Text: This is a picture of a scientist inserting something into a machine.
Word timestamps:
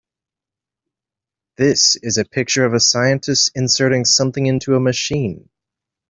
This 1.57 1.95
is 1.95 2.17
a 2.17 2.25
picture 2.25 2.65
of 2.65 2.73
a 2.73 2.79
scientist 2.79 3.51
inserting 3.53 4.03
something 4.05 4.47
into 4.47 4.73
a 4.75 4.79
machine. 4.79 5.47